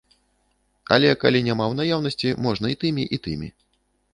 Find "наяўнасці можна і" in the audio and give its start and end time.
1.81-2.81